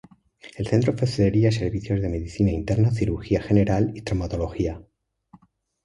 El 0.57 0.65
centro 0.65 0.93
ofrecería 0.93 1.51
servicios 1.51 2.01
de 2.01 2.09
medicina 2.09 2.49
interna, 2.49 2.89
cirugía 2.89 3.39
general, 3.39 3.93
traumatología. 4.03 4.81